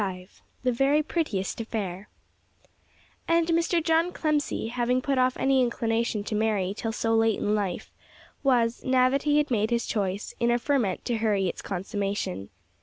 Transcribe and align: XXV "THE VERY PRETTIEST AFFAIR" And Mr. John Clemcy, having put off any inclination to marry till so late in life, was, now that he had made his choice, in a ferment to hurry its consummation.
XXV 0.01 0.41
"THE 0.63 0.71
VERY 0.71 1.03
PRETTIEST 1.03 1.61
AFFAIR" 1.61 2.09
And 3.27 3.49
Mr. 3.49 3.83
John 3.83 4.11
Clemcy, 4.11 4.69
having 4.71 4.99
put 4.99 5.19
off 5.19 5.37
any 5.37 5.61
inclination 5.61 6.23
to 6.23 6.33
marry 6.33 6.73
till 6.75 6.91
so 6.91 7.13
late 7.13 7.37
in 7.37 7.53
life, 7.53 7.91
was, 8.41 8.83
now 8.83 9.09
that 9.11 9.21
he 9.29 9.37
had 9.37 9.51
made 9.51 9.69
his 9.69 9.85
choice, 9.85 10.33
in 10.39 10.49
a 10.49 10.57
ferment 10.57 11.05
to 11.05 11.17
hurry 11.17 11.47
its 11.47 11.61
consummation. 11.61 12.49